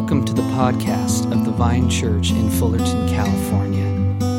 [0.00, 3.84] Welcome to the podcast of the Vine Church in Fullerton, California.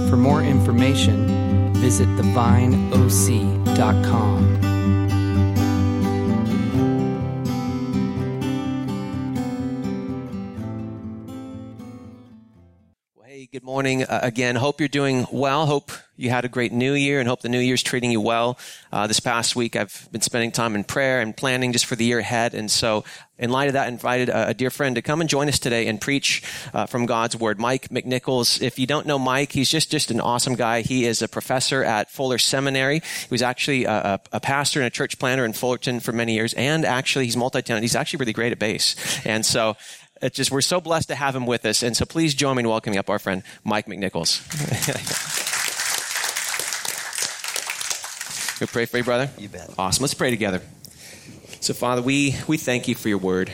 [0.10, 1.28] For more information,
[1.76, 4.71] visit thevineoc.com.
[13.72, 14.58] morning uh, again.
[14.58, 15.66] Hope you're doing well.
[15.66, 18.60] Hope you had a great new year and hope the new year's treating you well.
[18.92, 22.04] Uh, this past week, I've been spending time in prayer and planning just for the
[22.04, 22.54] year ahead.
[22.54, 23.06] And so,
[23.40, 25.58] in light of that, I invited a, a dear friend to come and join us
[25.58, 27.62] today and preach uh, from God's Word.
[27.62, 28.62] Mike McNichols.
[28.62, 30.82] If you don't know Mike, he's just, just an awesome guy.
[30.82, 33.00] He is a professor at Fuller Seminary.
[33.00, 36.54] He was actually a, a pastor and a church planter in Fullerton for many years.
[36.56, 37.84] And actually, he's multi-talented.
[37.84, 38.98] He's actually really great at bass.
[39.26, 39.78] And so,
[40.22, 41.84] it's just, we're so blessed to have him with us.
[41.84, 44.42] And so please join me in welcoming up our friend, Mike McNichols.
[48.62, 49.30] we pray for you, brother?
[49.38, 49.74] You bet.
[49.78, 50.02] Awesome.
[50.02, 50.62] Let's pray together.
[51.60, 53.52] So, Father, we, we thank you for your word.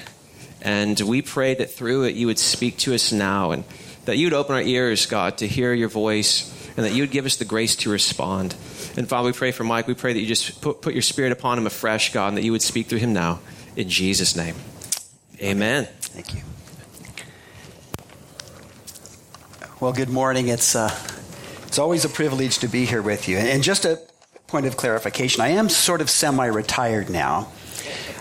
[0.61, 3.63] And we pray that through it you would speak to us now and
[4.05, 7.11] that you would open our ears, God, to hear your voice and that you would
[7.11, 8.55] give us the grace to respond.
[8.95, 9.87] And Father, we pray for Mike.
[9.87, 12.43] We pray that you just put, put your spirit upon him afresh, God, and that
[12.43, 13.39] you would speak through him now.
[13.75, 14.55] In Jesus' name.
[15.41, 15.85] Amen.
[15.85, 16.41] Thank you.
[19.79, 20.47] Well, good morning.
[20.47, 20.89] It's, uh,
[21.67, 23.37] it's always a privilege to be here with you.
[23.37, 24.01] And just a
[24.47, 27.51] point of clarification I am sort of semi retired now.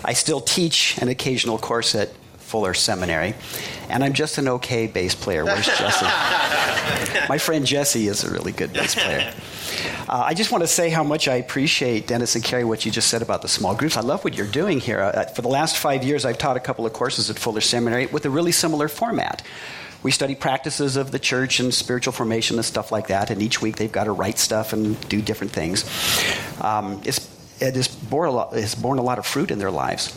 [0.05, 3.35] I still teach an occasional course at Fuller Seminary,
[3.89, 5.47] and I'm just an okay bass player.
[5.47, 6.05] Where's Jesse?
[7.27, 9.33] My friend Jesse is a really good bass player.
[10.11, 12.93] Uh, I just want to say how much I appreciate, Dennis and Carrie, what you
[12.93, 13.97] just said about the small groups.
[13.97, 15.01] I love what you're doing here.
[15.01, 18.05] Uh, for the last five years, I've taught a couple of courses at Fuller Seminary
[18.05, 19.43] with a really similar format.
[20.07, 23.61] We study practices of the church and spiritual formation and stuff like that, and each
[23.61, 25.85] week they've got to write stuff and do different things.
[26.61, 27.29] Um, it's,
[27.61, 30.17] it has borne, lot, it's borne a lot of fruit in their lives.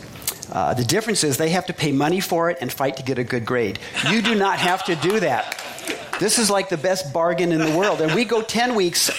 [0.52, 3.18] Uh, the difference is they have to pay money for it and fight to get
[3.18, 3.80] a good grade.
[4.08, 5.60] You do not have to do that.
[6.20, 8.00] This is like the best bargain in the world.
[8.00, 9.10] And we go 10 weeks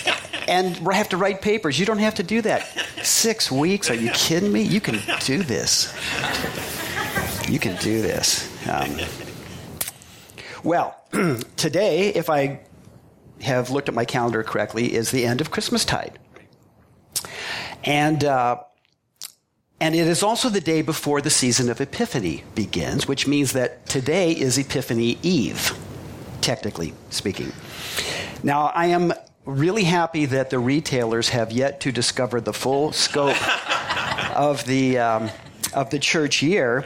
[0.48, 1.78] and have to write papers.
[1.78, 2.66] You don't have to do that.
[3.04, 3.90] Six weeks?
[3.90, 4.62] Are you kidding me?
[4.62, 5.94] You can do this.
[7.50, 8.48] You can do this.
[8.70, 8.98] Um,
[10.64, 10.96] well,
[11.58, 12.60] today, if I
[13.42, 16.16] have looked at my calendar correctly, is the end of Christmastide.
[17.84, 18.58] And, uh,
[19.80, 23.88] and it is also the day before the season of Epiphany begins, which means that
[23.88, 25.76] today is Epiphany Eve,
[26.42, 27.52] technically speaking.
[28.44, 29.14] Now, I am
[29.46, 33.38] really happy that the retailers have yet to discover the full scope
[34.36, 35.30] of the, um,
[35.74, 36.86] of the church year.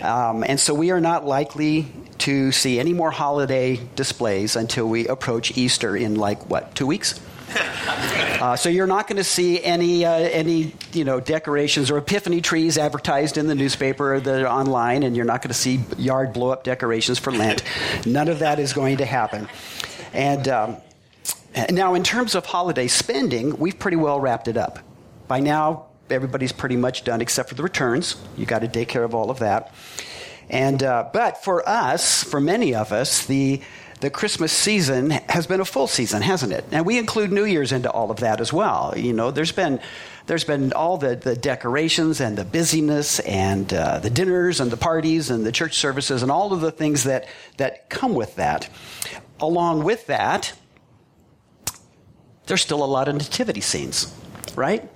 [0.00, 5.06] Um, and so we are not likely to see any more holiday displays until we
[5.06, 7.20] approach Easter in like what two weeks.
[8.40, 12.40] Uh, so you're not going to see any uh, any you know decorations or epiphany
[12.40, 16.32] trees advertised in the newspaper or the online, and you're not going to see yard
[16.32, 17.62] blow up decorations for Lent.
[18.06, 19.46] None of that is going to happen.
[20.14, 20.76] And um,
[21.70, 24.78] now, in terms of holiday spending, we've pretty well wrapped it up.
[25.28, 28.16] By now, everybody's pretty much done except for the returns.
[28.36, 29.74] You got to take care of all of that.
[30.50, 33.62] And uh, but for us, for many of us, the
[34.00, 36.64] the Christmas season has been a full season, hasn't it?
[36.72, 38.94] And we include New Year's into all of that as well.
[38.96, 39.78] You know, there's been
[40.26, 44.76] there's been all the, the decorations and the busyness and uh, the dinners and the
[44.76, 47.26] parties and the church services and all of the things that
[47.58, 48.68] that come with that.
[49.38, 50.52] Along with that,
[52.46, 54.14] there's still a lot of nativity scenes,
[54.56, 54.88] right?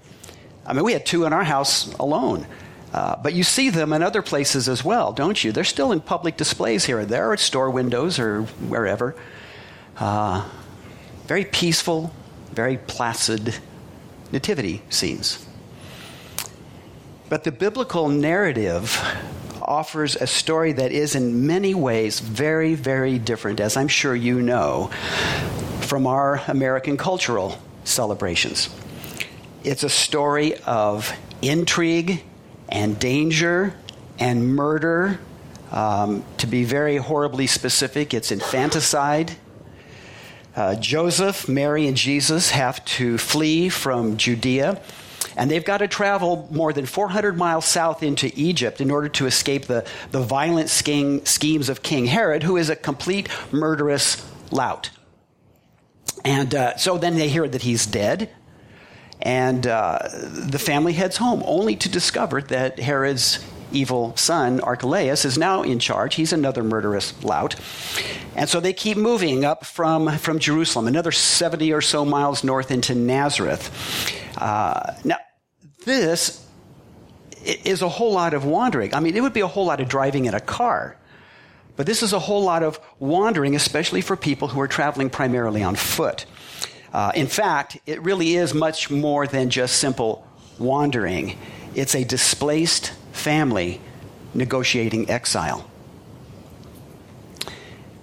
[0.67, 2.47] I mean, we had two in our house alone.
[2.95, 5.51] Uh, but you see them in other places as well, don't you?
[5.51, 9.17] They're still in public displays here and there at store windows or wherever.
[9.99, 10.49] Uh,
[11.27, 12.15] very peaceful,
[12.53, 13.57] very placid
[14.31, 15.45] nativity scenes.
[17.29, 18.97] But the biblical narrative
[19.61, 24.41] offers a story that is in many ways very, very different, as I'm sure you
[24.41, 24.87] know,
[25.81, 28.69] from our American cultural celebrations.
[29.65, 31.13] It's a story of
[31.43, 32.23] intrigue
[32.69, 33.75] and danger
[34.19, 35.19] and murder.
[35.71, 39.33] Um, to be very horribly specific, it's infanticide.
[40.55, 44.81] Uh, Joseph, Mary, and Jesus have to flee from Judea,
[45.37, 49.27] and they've got to travel more than 400 miles south into Egypt in order to
[49.27, 54.91] escape the, the violent scheme, schemes of King Herod, who is a complete murderous lout.
[56.25, 58.31] And uh, so then they hear that he's dead,
[59.23, 65.39] and uh, the family heads home, only to discover that Herod's evil son, Archelaus, is
[65.39, 66.15] now in charge.
[66.15, 67.57] He's another murderous lout.
[68.37, 72.71] And so they keep moving up from, from Jerusalem, another 70 or so miles north
[72.71, 73.71] into Nazareth.
[74.37, 75.17] Uh, now,
[75.85, 76.47] this
[77.45, 78.95] is a whole lot of wandering.
[78.95, 80.97] I mean, it would be a whole lot of driving in a car
[81.77, 85.63] But this is a whole lot of wandering, especially for people who are traveling primarily
[85.63, 86.27] on foot.
[86.95, 90.25] Uh, in fact, it really is much more than just simple
[90.61, 91.37] wandering,
[91.75, 93.81] it's a displaced family
[94.33, 95.69] negotiating exile.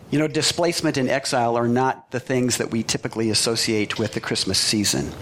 [0.10, 4.20] You know, displacement and exile are not the things that we typically associate with the
[4.20, 5.14] Christmas season.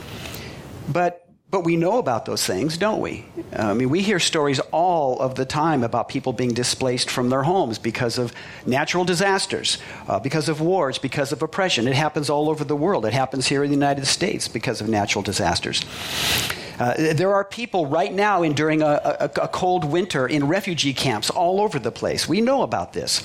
[0.92, 3.26] But but we know about those things, don't we?
[3.56, 7.42] I mean, we hear stories all of the time about people being displaced from their
[7.42, 8.34] homes because of
[8.68, 11.88] natural disasters, uh, because of wars, because of oppression.
[11.88, 13.04] It happens all over the world.
[13.04, 15.84] It happens here in the United States because of natural disasters.
[16.80, 18.86] Uh, there are people right now enduring a,
[19.20, 22.26] a, a, cold winter in refugee camps all over the place.
[22.26, 23.22] We know about this.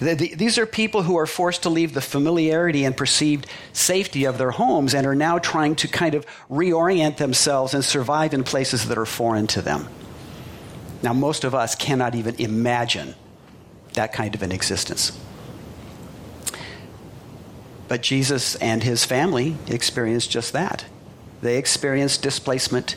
[0.00, 4.24] The, the, these are people who are forced to leave the familiarity and perceived safety
[4.24, 8.42] of their homes and are now trying to kind of reorient themselves and survive in
[8.42, 9.88] places that are foreign to them.
[11.00, 13.14] Now, most of us cannot even imagine
[13.92, 15.16] that kind of an existence.
[17.86, 20.86] But Jesus and his family experienced just that
[21.46, 22.96] they experienced displacement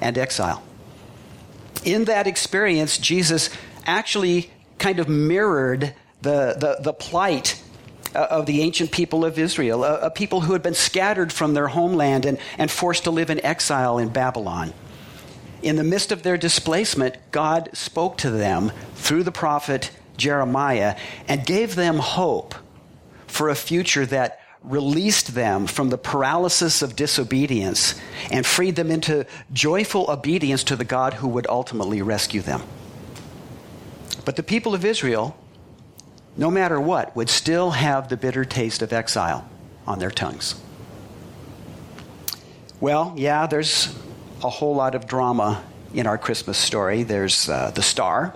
[0.00, 0.62] and exile.
[1.84, 3.50] In that experience, Jesus
[3.86, 7.62] actually kind of mirrored the, the, the plight
[8.14, 11.54] uh, of the ancient people of Israel, a, a, people who had been scattered from
[11.54, 14.72] their homeland and, and forced to live in exile in Babylon.
[15.62, 20.96] In the midst of their displacement, God spoke to them through the prophet Jeremiah
[21.28, 22.54] and gave them hope
[23.26, 27.94] for a future that released them from the paralysis of disobedience
[28.30, 32.62] and freed them into joyful obedience to the God who would ultimately rescue them.
[34.24, 35.36] But the people of Israel,
[36.36, 39.48] no matter what, would still have the bitter taste of exile
[39.86, 40.60] on their tongues.
[42.80, 43.96] Well, yeah, there's
[44.42, 45.62] a whole lot of drama
[45.94, 47.04] in our Christmas story.
[47.04, 48.34] There's uh, the star,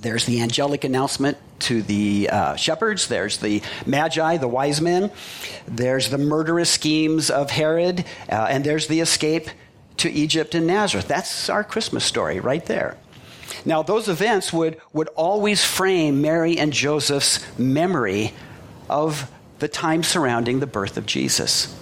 [0.00, 3.08] there's the angelic announcement to the uh, shepherds.
[3.08, 5.10] There's the magi, the wise men.
[5.66, 8.04] There's the murderous schemes of Herod.
[8.28, 9.48] Uh, and there's the escape
[9.98, 11.08] to Egypt and Nazareth.
[11.08, 12.96] That's our Christmas story right there.
[13.64, 18.32] Now, those events would, would always frame Mary and Joseph's memory
[18.88, 21.74] of the time surrounding the birth of Jesus.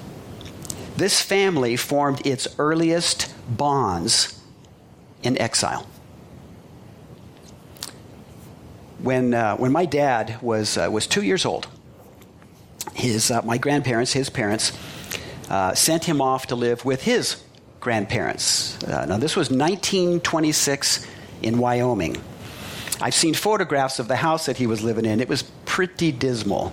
[0.96, 4.40] This family formed its earliest bonds
[5.22, 5.86] in exile
[9.06, 11.68] when, uh, when my dad was, uh, was two years old,
[12.92, 14.76] his, uh, my grandparents, his parents,
[15.48, 17.42] uh, sent him off to live with his
[17.78, 18.82] grandparents.
[18.82, 21.06] Uh, now, this was 1926
[21.42, 22.16] in Wyoming.
[23.00, 25.20] I've seen photographs of the house that he was living in.
[25.20, 26.72] It was pretty dismal.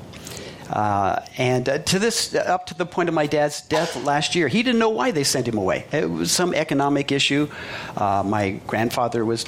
[0.72, 4.48] Uh, and uh, to this, up to the point of my dad's death last year,
[4.48, 5.86] he didn't know why they sent him away.
[5.92, 7.48] It was some economic issue.
[7.96, 9.46] Uh, my grandfather was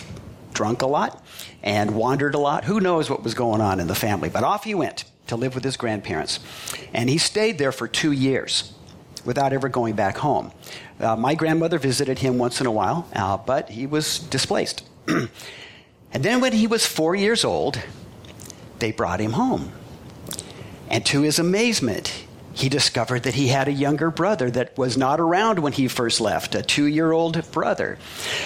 [0.55, 1.23] drunk a lot
[1.61, 2.63] and wandered a lot.
[2.65, 4.29] Who knows what was going on in the family?
[4.29, 6.39] But off he went to live with his grandparents.
[6.93, 8.73] And he stayed there for two years
[9.23, 10.51] without ever going back home.
[10.99, 14.83] Uh, my grandmother visited him once in a while, uh, but he was displaced.
[15.07, 15.29] and
[16.11, 17.81] then when he was four years old,
[18.79, 19.71] they brought him home.
[20.89, 22.25] And to his amazement,
[22.55, 26.21] he discovered that he had a younger brother that was not around when he first
[26.21, 27.97] left, a two year old brother.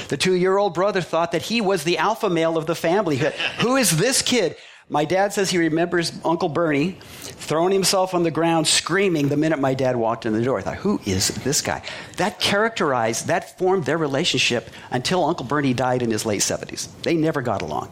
[0.09, 3.21] The two year old brother thought that he was the alpha male of the family.
[3.59, 4.57] Who is this kid?
[4.91, 9.59] My dad says he remembers Uncle Bernie throwing himself on the ground screaming the minute
[9.59, 10.57] my dad walked in the door.
[10.57, 11.83] I thought, who is this guy?
[12.17, 16.89] That characterized, that formed their relationship until Uncle Bernie died in his late 70s.
[17.03, 17.91] They never got along.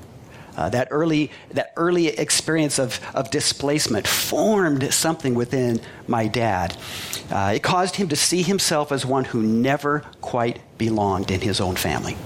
[0.57, 6.75] Uh, that early that early experience of, of displacement formed something within my dad.
[7.29, 11.61] Uh, it caused him to see himself as one who never quite belonged in his
[11.61, 12.17] own family.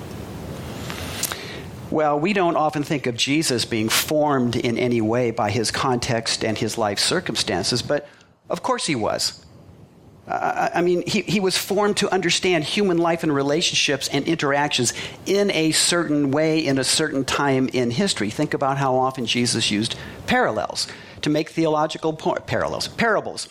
[1.91, 6.45] Well, we don't often think of Jesus being formed in any way by his context
[6.45, 8.07] and his life circumstances, but
[8.50, 9.45] of course he was.
[10.28, 14.94] I mean, he, he was formed to understand human life and relationships and interactions
[15.25, 18.30] in a certain way in a certain time in history.
[18.30, 19.96] Think about how often Jesus used
[20.28, 20.88] parallels
[21.24, 23.48] to make theological po- parallels, parables,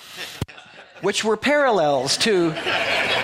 [1.03, 2.55] which were parallels to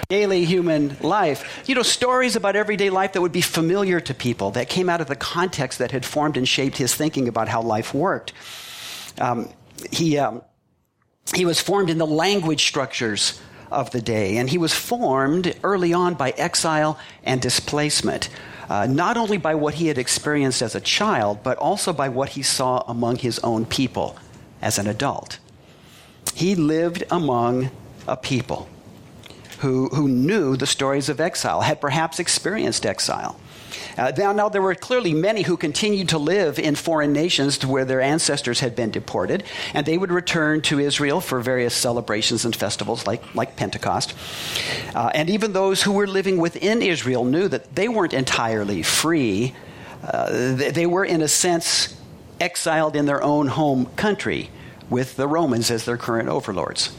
[0.08, 1.62] daily human life.
[1.66, 5.00] You know, stories about everyday life that would be familiar to people, that came out
[5.00, 8.32] of the context that had formed and shaped his thinking about how life worked.
[9.20, 9.50] Um,
[9.92, 10.18] he.
[10.18, 10.42] Um,
[11.34, 13.40] he was formed in the language structures
[13.70, 18.28] of the day, and he was formed early on by exile and displacement,
[18.68, 22.30] uh, not only by what he had experienced as a child, but also by what
[22.30, 24.16] he saw among his own people
[24.62, 25.38] as an adult.
[26.34, 27.70] He lived among
[28.06, 28.68] a people
[29.60, 33.38] who, who knew the stories of exile, had perhaps experienced exile.
[33.96, 37.68] Uh, now, now, there were clearly many who continued to live in foreign nations to
[37.68, 39.42] where their ancestors had been deported,
[39.74, 44.14] and they would return to Israel for various celebrations and festivals like, like Pentecost.
[44.94, 49.54] Uh, and even those who were living within Israel knew that they weren't entirely free.
[50.02, 51.96] Uh, they, they were, in a sense,
[52.40, 54.50] exiled in their own home country
[54.90, 56.94] with the Romans as their current overlords.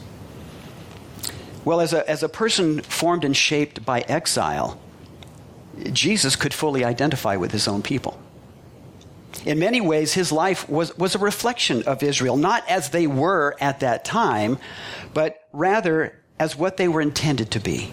[1.64, 4.80] Well, as a, as a person formed and shaped by exile,
[5.92, 8.20] Jesus could fully identify with his own people.
[9.46, 13.56] In many ways, his life was, was a reflection of Israel, not as they were
[13.60, 14.58] at that time,
[15.14, 17.92] but rather as what they were intended to be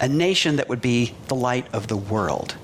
[0.00, 2.56] a nation that would be the light of the world,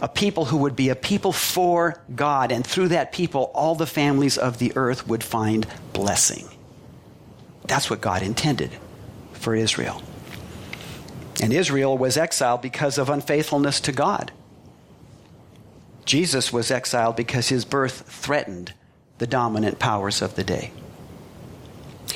[0.00, 3.86] a people who would be a people for God, and through that people, all the
[3.86, 6.48] families of the earth would find blessing.
[7.66, 8.70] That's what God intended
[9.32, 10.00] for Israel.
[11.42, 14.32] And Israel was exiled because of unfaithfulness to God.
[16.04, 18.74] Jesus was exiled because his birth threatened
[19.18, 20.70] the dominant powers of the day.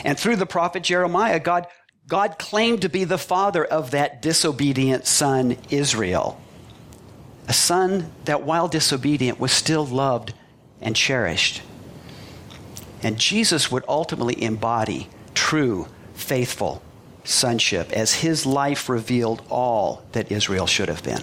[0.04, 1.66] And through the prophet Jeremiah, God,
[2.06, 6.40] God claimed to be the father of that disobedient son, Israel.
[7.48, 10.34] A son that, while disobedient, was still loved
[10.80, 11.62] and cherished.
[13.02, 16.82] And Jesus would ultimately embody true, faithful
[17.28, 21.22] sonship as his life revealed all that Israel should have been.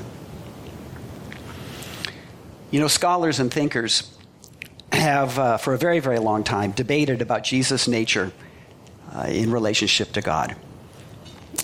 [2.72, 4.12] You know, scholars and thinkers
[4.92, 8.32] have, uh, for a very, very long time, debated about Jesus' nature
[9.14, 10.56] uh, in relationship to God.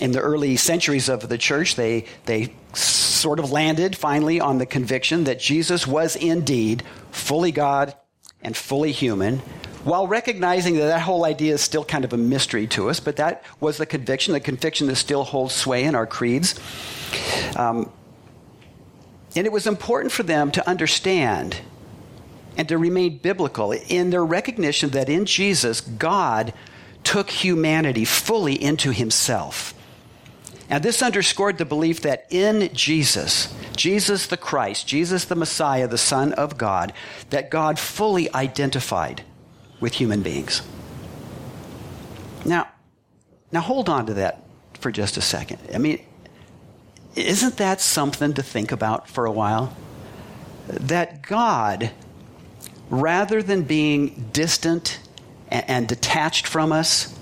[0.00, 4.66] In the early centuries of the church, they, they sort of landed finally on the
[4.66, 7.94] conviction that Jesus was indeed fully God
[8.42, 9.42] and fully human,
[9.84, 13.16] while recognizing that that whole idea is still kind of a mystery to us, but
[13.16, 16.58] that was the conviction, the conviction that still holds sway in our creeds.
[17.56, 17.90] Um,
[19.34, 21.58] and it was important for them to understand
[22.56, 26.52] and to remain biblical in their recognition that in Jesus, God
[27.02, 29.74] took humanity fully into himself.
[30.68, 35.98] And this underscored the belief that in Jesus, Jesus the Christ, Jesus the Messiah, the
[35.98, 36.92] Son of God,
[37.30, 39.24] that God fully identified
[39.82, 40.62] with human beings.
[42.46, 42.68] Now,
[43.50, 44.42] now hold on to that
[44.74, 45.58] for just a second.
[45.74, 46.00] I mean,
[47.16, 49.76] isn't that something to think about for a while?
[50.68, 51.90] That God,
[52.90, 55.00] rather than being distant
[55.48, 57.18] and, and detached from us,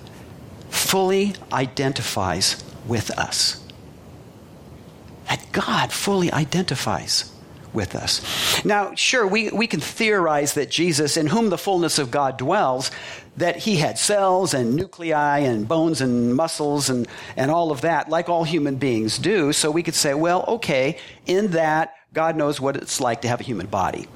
[0.69, 3.64] fully identifies with us.
[5.29, 7.33] That God fully identifies
[7.73, 8.50] with us.
[8.64, 12.90] Now, sure, we, we can theorize that Jesus, in whom the fullness of God dwells,
[13.37, 18.09] that he had cells and nuclei and bones and muscles and, and all of that,
[18.09, 19.52] like all human beings do.
[19.52, 23.40] So we could say, well, okay, in that, God knows what it's like to have
[23.40, 24.09] a human body.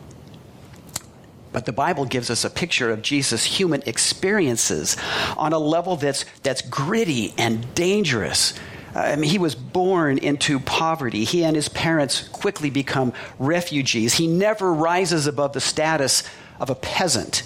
[1.53, 4.97] But the Bible gives us a picture of Jesus' human experiences
[5.37, 8.55] on a level that's, that's gritty and dangerous
[8.95, 11.25] I mean, he was born into poverty.
[11.25, 14.15] He and his parents quickly become refugees.
[14.15, 16.23] He never rises above the status
[16.61, 17.43] of a peasant.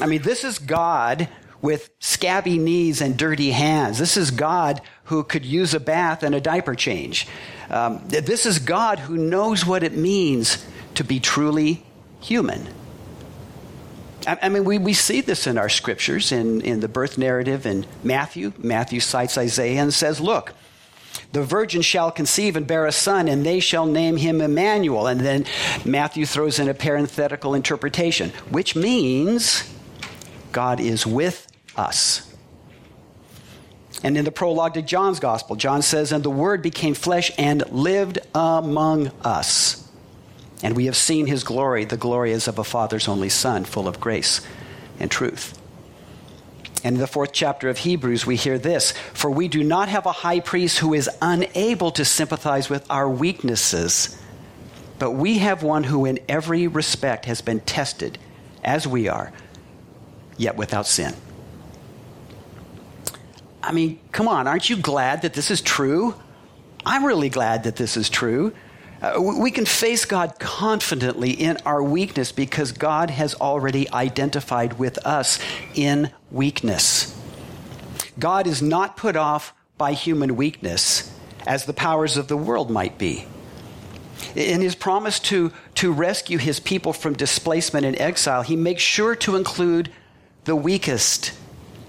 [0.00, 1.28] I mean, this is God
[1.60, 3.98] with scabby knees and dirty hands.
[3.98, 7.26] This is God who could use a bath and a diaper change.
[7.70, 11.84] Um, this is God who knows what it means to be truly
[12.20, 12.68] human.
[14.26, 17.86] I, mean, we, we see this in our scriptures, in, in the birth narrative in
[18.02, 18.52] Matthew.
[18.58, 20.52] Matthew cites Isaiah and says, Look,
[21.32, 25.06] the virgin shall conceive and bear a son, and they shall name him Emmanuel.
[25.06, 25.44] And then
[25.84, 29.72] Matthew throws in a parenthetical interpretation, which means
[30.52, 32.34] God is with us.
[34.02, 37.68] And in the prologue to John's gospel, John says, And the word became flesh and
[37.70, 39.75] lived among us.
[40.62, 41.84] And we have seen his glory.
[41.84, 44.40] The glory is of a Father's only Son, full of grace
[44.98, 45.58] and truth.
[46.82, 50.06] And in the fourth chapter of Hebrews, we hear this For we do not have
[50.06, 54.20] a high priest who is unable to sympathize with our weaknesses,
[54.98, 58.18] but we have one who, in every respect, has been tested
[58.62, 59.32] as we are,
[60.36, 61.14] yet without sin.
[63.62, 66.14] I mean, come on, aren't you glad that this is true?
[66.84, 68.52] I'm really glad that this is true.
[69.14, 74.98] Uh, we can face God confidently in our weakness because God has already identified with
[75.06, 75.38] us
[75.74, 77.16] in weakness.
[78.18, 81.12] God is not put off by human weakness
[81.46, 83.26] as the powers of the world might be.
[84.34, 89.14] In his promise to, to rescue his people from displacement and exile, he makes sure
[89.16, 89.90] to include
[90.44, 91.32] the weakest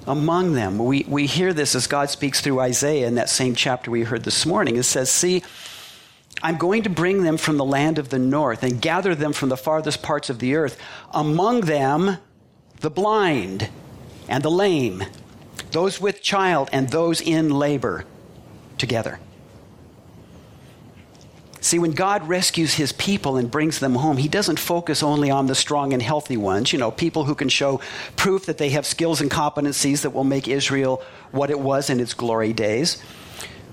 [0.06, 0.78] among them.
[0.78, 4.24] We, we hear this as God speaks through Isaiah in that same chapter we heard
[4.24, 4.76] this morning.
[4.76, 5.44] It says, See,
[6.42, 9.50] I'm going to bring them from the land of the north and gather them from
[9.50, 10.78] the farthest parts of the earth,
[11.12, 12.18] among them
[12.80, 13.70] the blind
[14.28, 15.04] and the lame,
[15.72, 18.06] those with child and those in labor
[18.78, 19.20] together.
[21.60, 25.48] See, when God rescues his people and brings them home, he doesn't focus only on
[25.48, 27.82] the strong and healthy ones, you know, people who can show
[28.16, 31.02] proof that they have skills and competencies that will make Israel
[31.32, 33.02] what it was in its glory days.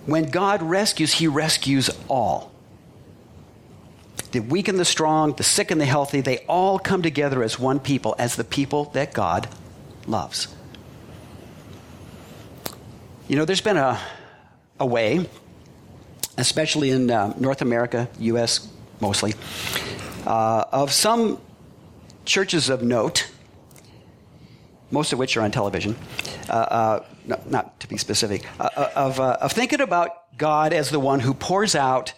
[0.07, 2.54] When God rescues, he rescues all.
[4.35, 7.57] The weak and the strong, the sick and the healthy, they all come together as
[7.57, 9.47] one people, as the people that God
[10.09, 10.49] loves.
[13.29, 14.01] You know, there's been a,
[14.81, 15.29] a way
[16.37, 18.69] especially in uh, North America, U.S.
[19.01, 19.35] mostly,
[20.27, 21.41] uh, of some
[22.25, 23.31] churches of note,
[24.91, 25.95] most of which are on television,
[26.49, 30.91] uh, uh no, not to be specific, uh, uh, of, of thinking about God as
[30.91, 32.15] the one who pours out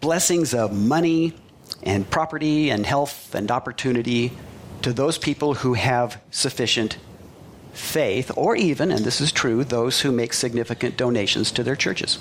[0.00, 1.34] blessings of money
[1.82, 4.32] and property and health and opportunity
[4.82, 6.98] to those people who have sufficient
[7.72, 12.18] faith, or even, and this is true, those who make significant donations to their churches.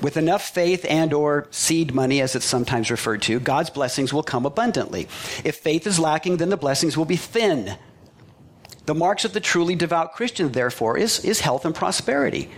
[0.00, 4.22] With enough faith and or seed money as it's sometimes referred to, God's blessings will
[4.22, 5.08] come abundantly.
[5.44, 7.76] If faith is lacking, then the blessings will be thin.
[8.86, 12.48] The marks of the truly devout Christian, therefore, is, is health and prosperity.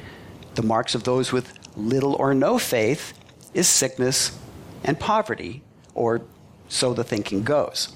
[0.54, 3.14] The marks of those with little or no faith
[3.54, 4.38] is sickness
[4.84, 5.62] and poverty,
[5.94, 6.22] or
[6.68, 7.94] so the thinking goes.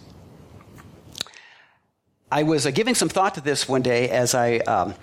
[2.31, 4.95] I was uh, giving some thought to this one day as I um,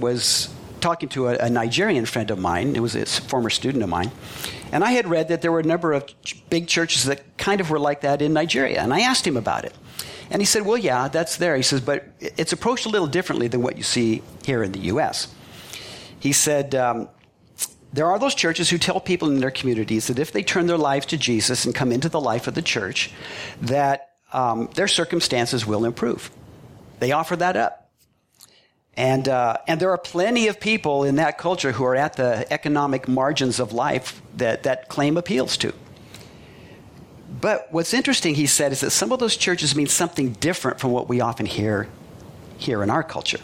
[0.00, 0.48] was
[0.80, 2.74] talking to a, a, Nigerian friend of mine.
[2.74, 4.10] It was a former student of mine.
[4.72, 7.60] And I had read that there were a number of ch- big churches that kind
[7.60, 8.80] of were like that in Nigeria.
[8.80, 9.74] And I asked him about it.
[10.28, 11.56] And he said, Well, yeah, that's there.
[11.56, 14.80] He says, But it's approached a little differently than what you see here in the
[14.80, 15.32] U.S.
[16.18, 17.08] He said, um,
[17.92, 20.78] there are those churches who tell people in their communities that if they turn their
[20.78, 23.10] lives to Jesus and come into the life of the church,
[23.60, 26.30] that um, their circumstances will improve.
[27.00, 27.90] They offer that up.
[28.94, 32.50] And, uh, and there are plenty of people in that culture who are at the
[32.52, 35.74] economic margins of life that that claim appeals to.
[37.40, 40.92] But what's interesting, he said, is that some of those churches mean something different from
[40.92, 41.88] what we often hear
[42.58, 43.40] here in our culture.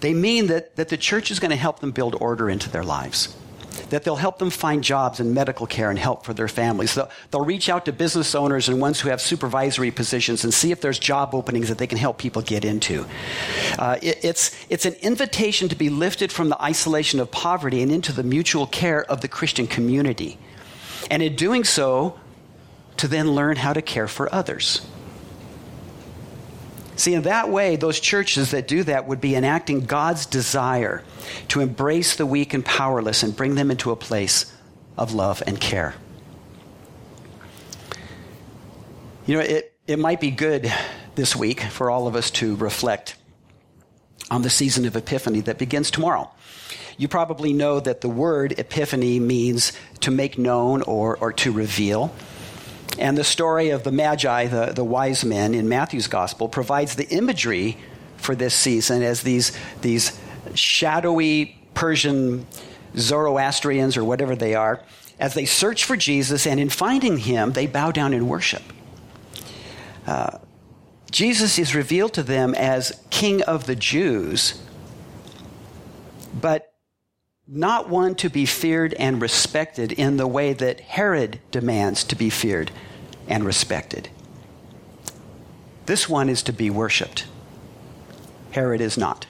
[0.00, 2.84] They mean that, that the church is going to help them build order into their
[2.84, 3.34] lives
[3.90, 6.94] that they'll help them find jobs and medical care and help for their families.
[6.94, 10.72] They'll, they'll reach out to business owners and ones who have supervisory positions and see
[10.72, 13.06] if there's job openings that they can help people get into.
[13.78, 17.90] Uh, it, it's, it's an invitation to be lifted from the isolation of poverty and
[17.90, 20.38] into the mutual care of the Christian community.
[21.10, 22.18] And in doing so,
[22.98, 24.82] to then learn how to care for others.
[26.98, 31.04] See, in that way, those churches that do that would be enacting God's desire
[31.46, 34.52] to embrace the weak and powerless and bring them into a place
[34.96, 35.94] of love and care.
[39.26, 40.72] You know, it, it might be good
[41.14, 43.14] this week for all of us to reflect
[44.28, 46.28] on the season of Epiphany that begins tomorrow.
[46.96, 52.12] You probably know that the word epiphany means to make known or, or to reveal.
[52.98, 57.08] And the story of the Magi, the, the wise men in Matthew's gospel, provides the
[57.08, 57.78] imagery
[58.16, 60.18] for this season as these, these
[60.54, 62.46] shadowy Persian
[62.96, 64.82] Zoroastrians or whatever they are,
[65.20, 68.62] as they search for Jesus, and in finding him, they bow down in worship.
[70.06, 70.38] Uh,
[71.10, 74.60] Jesus is revealed to them as King of the Jews,
[76.38, 76.72] but
[77.46, 82.28] not one to be feared and respected in the way that Herod demands to be
[82.28, 82.70] feared
[83.28, 84.08] and respected.
[85.86, 87.26] This one is to be worshiped.
[88.50, 89.26] Herod is not.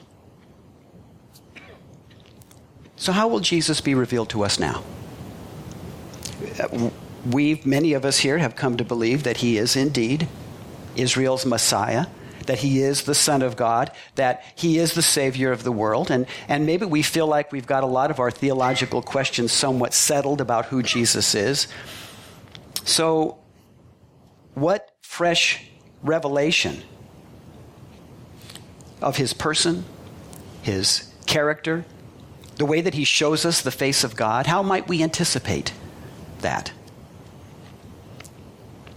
[2.95, 4.83] So, how will Jesus be revealed to us now?
[7.25, 10.27] We, many of us here, have come to believe that he is indeed
[10.95, 12.07] Israel's Messiah,
[12.45, 16.11] that he is the Son of God, that he is the Savior of the world.
[16.11, 19.93] And, and maybe we feel like we've got a lot of our theological questions somewhat
[19.93, 21.67] settled about who Jesus is.
[22.83, 23.37] So,
[24.59, 25.65] what fresh
[26.03, 26.81] revelation
[29.01, 29.85] of his person,
[30.61, 31.85] his character,
[32.57, 35.73] the way that he shows us the face of God, how might we anticipate
[36.41, 36.71] that?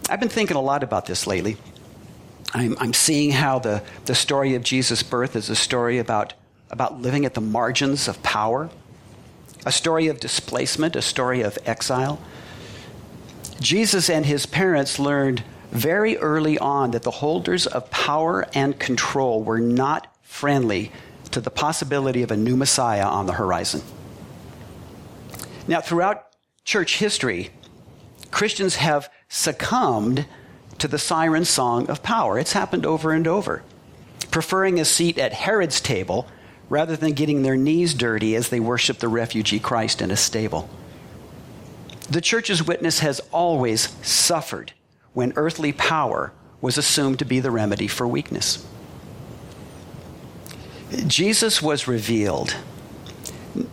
[0.08, 1.56] I've been thinking a lot about this lately.
[2.52, 6.34] I'm, I'm seeing how the, the story of Jesus' birth is a story about,
[6.70, 8.68] about living at the margins of power,
[9.64, 12.20] a story of displacement, a story of exile.
[13.60, 19.42] Jesus and his parents learned very early on that the holders of power and control
[19.42, 20.92] were not friendly
[21.30, 23.82] to the possibility of a new Messiah on the horizon.
[25.66, 26.26] Now, throughout
[26.64, 27.50] church history,
[28.30, 30.26] Christians have succumbed
[30.78, 32.38] to the siren song of power.
[32.38, 33.62] It's happened over and over.
[34.30, 36.26] Preferring a seat at Herod's table
[36.68, 40.68] rather than getting their knees dirty as they worship the refugee Christ in a stable.
[42.10, 44.72] The church's witness has always suffered
[45.14, 48.64] when earthly power was assumed to be the remedy for weakness.
[51.06, 52.54] Jesus was revealed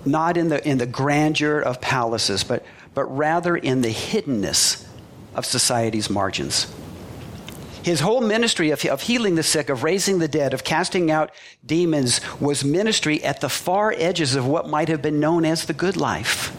[0.05, 4.85] not in the, in the grandeur of palaces, but, but rather in the hiddenness
[5.35, 6.73] of society's margins.
[7.83, 11.31] His whole ministry of, of healing the sick, of raising the dead, of casting out
[11.65, 15.73] demons was ministry at the far edges of what might have been known as the
[15.73, 16.55] good life.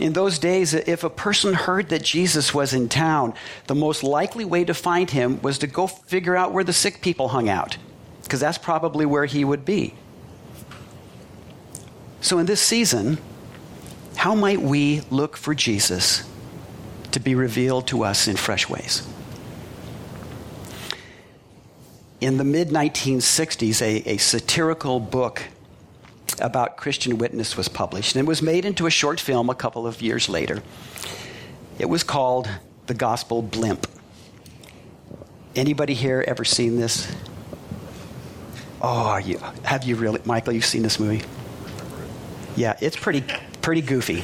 [0.00, 3.34] In those days, if a person heard that Jesus was in town,
[3.66, 7.02] the most likely way to find him was to go figure out where the sick
[7.02, 7.76] people hung out,
[8.22, 9.94] because that's probably where he would be.
[12.20, 13.18] So, in this season,
[14.16, 16.24] how might we look for Jesus
[17.12, 19.06] to be revealed to us in fresh ways.
[22.20, 25.42] In the mid 1960s, a, a, satirical book
[26.42, 30.02] about Christian witness was published and was made into a short film a couple of
[30.02, 30.62] years later.
[31.78, 32.48] It was called
[32.86, 33.86] The Gospel Blimp.
[35.56, 37.10] Anybody here ever seen this?
[38.80, 40.20] Oh, you, have you really?
[40.24, 41.24] Michael, you've seen this movie?
[42.56, 43.24] Yeah, it's pretty,
[43.60, 44.22] pretty goofy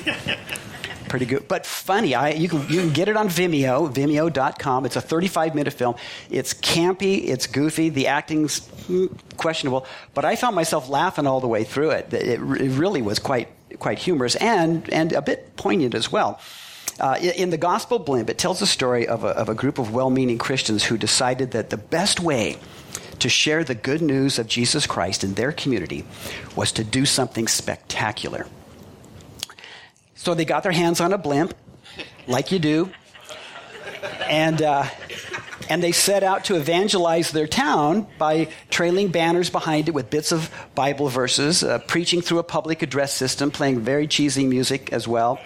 [1.08, 2.14] pretty good, but funny.
[2.14, 4.86] I, you, can, you can get it on Vimeo, vimeo.com.
[4.86, 5.96] It's a 35 minute film.
[6.30, 11.48] It's campy, it's goofy, the acting's mm, questionable, but I found myself laughing all the
[11.48, 12.12] way through it.
[12.12, 13.48] It, it really was quite,
[13.78, 16.40] quite humorous and, and a bit poignant as well.
[17.00, 19.94] Uh, in the Gospel Blimp, it tells the story of a, of a group of
[19.94, 22.58] well meaning Christians who decided that the best way
[23.20, 26.04] to share the good news of Jesus Christ in their community
[26.56, 28.46] was to do something spectacular.
[30.14, 31.54] So they got their hands on a blimp,
[32.26, 32.90] like you do,
[34.28, 34.86] and, uh,
[35.68, 40.32] and they set out to evangelize their town by trailing banners behind it with bits
[40.32, 45.06] of Bible verses, uh, preaching through a public address system, playing very cheesy music as
[45.06, 45.40] well,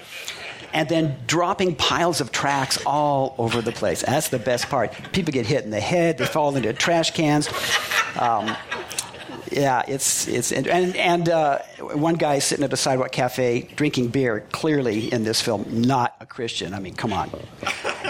[0.73, 4.03] and then dropping piles of tracts all over the place.
[4.03, 4.93] That's the best part.
[5.13, 7.49] People get hit in the head, they fall into trash cans.
[8.19, 8.57] Um,
[9.51, 14.47] yeah, it's it's and and uh, one guy sitting at a sidewalk cafe drinking beer,
[14.51, 16.73] clearly in this film, not a Christian.
[16.73, 17.31] I mean, come on.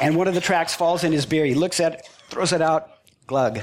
[0.02, 1.44] And one of the tracts falls in his beer.
[1.44, 2.90] He looks at it, throws it out,
[3.28, 3.60] glug.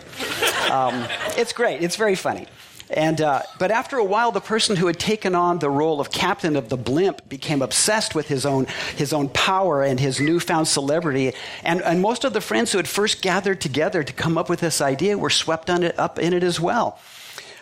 [0.72, 1.84] Um, it's great.
[1.84, 2.48] It's very funny.
[2.90, 6.12] And, uh, but after a while, the person who had taken on the role of
[6.12, 10.68] captain of the blimp became obsessed with his own, his own power and his newfound
[10.70, 11.34] celebrity.
[11.64, 14.62] And, and most of the friends who had first gathered together to come up with
[14.62, 17.00] this idea were swept it, up in it as well.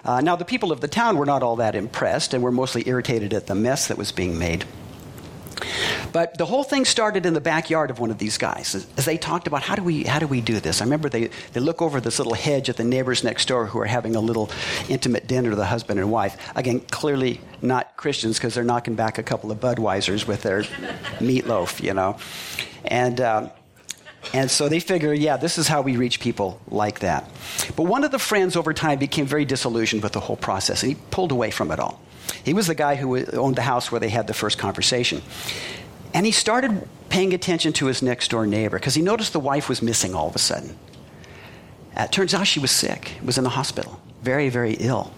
[0.05, 2.87] Uh, now, the people of the town were not all that impressed and were mostly
[2.87, 4.65] irritated at the mess that was being made.
[6.11, 9.17] But the whole thing started in the backyard of one of these guys as, they
[9.17, 10.81] talked about how do we how do we do this.
[10.81, 13.79] I remember they, they look over this little hedge at the neighbors next door who
[13.79, 14.49] are having a little
[14.89, 16.37] intimate dinner, the husband and wife.
[16.55, 20.61] Again, clearly not Christians because they're knocking back a couple of Budweisers with their
[21.19, 22.17] meatloaf, you know.
[22.85, 23.49] And uh,
[24.33, 27.29] and so they figure, yeah, this is how we reach people like that.
[27.75, 30.93] But one of the friends over time became very disillusioned with the whole process, and
[30.93, 32.01] he pulled away from it all.
[32.47, 35.21] He was the guy who owned the house where they had the first conversation.
[36.13, 39.67] And he started paying attention to his next door neighbor because he noticed the wife
[39.67, 40.77] was missing all of a sudden.
[41.93, 45.11] Uh, it turns out she was sick, was in the hospital, very, very ill.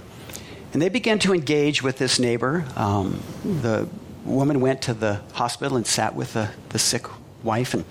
[0.74, 2.66] And they began to engage with this neighbor.
[2.76, 3.88] Um, the
[4.26, 7.06] woman went to the hospital and sat with the, the sick
[7.44, 7.86] wife and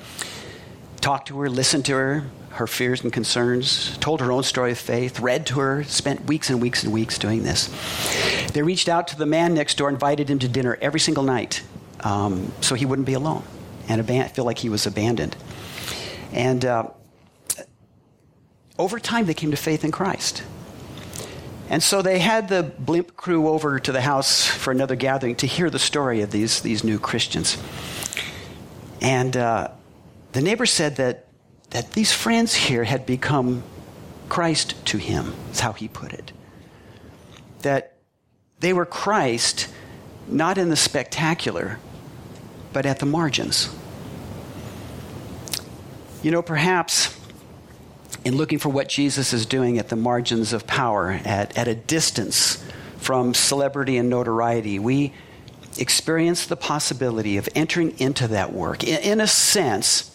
[1.00, 2.24] talked to her, listened to her,
[2.58, 6.50] her fears and concerns, told her own story of faith, read to her, spent weeks
[6.50, 7.68] and weeks and weeks doing this.
[8.52, 11.62] They reached out to the man next door, invited him to dinner every single night
[12.00, 13.44] um, so he wouldn't be alone
[13.88, 15.36] and aban- feel like he was abandoned.
[16.32, 16.88] And uh,
[18.78, 20.42] over time, they came to faith in Christ.
[21.70, 25.46] And so they had the blimp crew over to the house for another gathering to
[25.46, 27.56] hear the story of these, these new Christians.
[29.00, 29.68] And uh,
[30.32, 31.27] the neighbor said that,
[31.70, 33.62] that these friends here had become
[34.28, 36.32] Christ to him, is how he put it.
[37.62, 37.94] That
[38.60, 39.68] they were Christ
[40.26, 41.78] not in the spectacular,
[42.72, 43.74] but at the margins.
[46.22, 47.16] You know, perhaps
[48.24, 51.74] in looking for what Jesus is doing at the margins of power, at, at a
[51.74, 52.62] distance
[52.98, 55.12] from celebrity and notoriety, we
[55.78, 58.82] experience the possibility of entering into that work.
[58.84, 60.14] In, in a sense,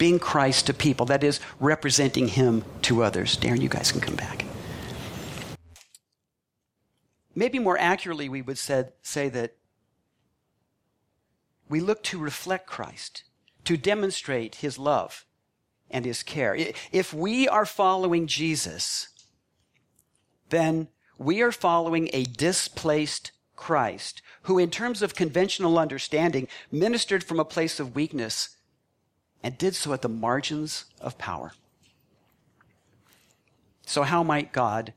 [0.00, 3.36] being Christ to people, that is, representing Him to others.
[3.36, 4.46] Darren, you guys can come back.
[7.34, 9.56] Maybe more accurately, we would said, say that
[11.68, 13.24] we look to reflect Christ,
[13.64, 15.26] to demonstrate his love
[15.90, 16.56] and his care.
[16.90, 19.08] If we are following Jesus,
[20.48, 27.38] then we are following a displaced Christ, who in terms of conventional understanding ministered from
[27.38, 28.56] a place of weakness
[29.42, 31.52] and did so at the margins of power.
[33.86, 34.92] So how might God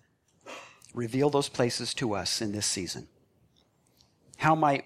[0.93, 3.07] reveal those places to us in this season?
[4.37, 4.85] How might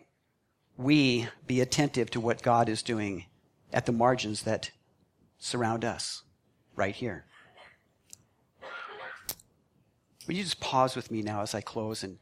[0.78, 3.26] we be attentive to what God is doing
[3.74, 4.72] at the margins that
[5.39, 6.24] surround us
[6.76, 7.26] right here?
[10.28, 12.20] Would you just pause with me now as I close and,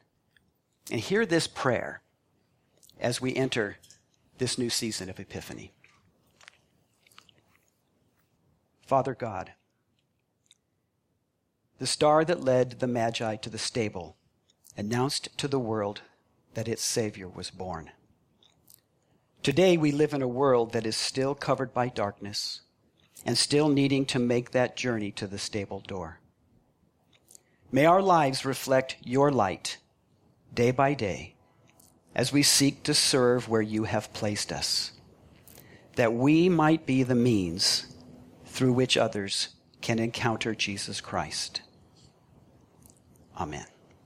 [0.91, 2.01] and hear this prayer
[2.99, 3.77] as we enter
[4.37, 5.73] this new season of Epiphany?
[8.85, 9.53] Father God,
[11.79, 14.15] the star that led the Magi to the stable
[14.77, 16.01] announced to the world
[16.53, 17.89] that its Savior was born.
[19.41, 22.61] Today we live in a world that is still covered by darkness
[23.25, 26.19] and still needing to make that journey to the stable door.
[27.71, 29.79] May our lives reflect your light
[30.53, 31.33] day by day
[32.13, 34.91] as we seek to serve where you have placed us,
[35.95, 37.87] that we might be the means
[38.55, 39.49] through which others
[39.81, 41.61] can encounter Jesus Christ.
[43.37, 43.65] Amen.